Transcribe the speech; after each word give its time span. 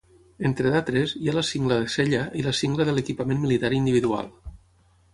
Entre 0.47 0.71
d'altres, 0.75 1.13
hi 1.25 1.29
ha 1.29 1.35
la 1.35 1.43
cingla 1.51 1.77
de 1.85 1.93
sella 1.97 2.23
i 2.41 2.47
la 2.49 2.57
cingla 2.63 2.91
de 2.91 2.99
l'equipament 2.99 3.47
militar 3.47 3.75
individual. 3.85 4.37